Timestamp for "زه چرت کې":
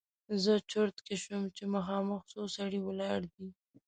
0.43-1.15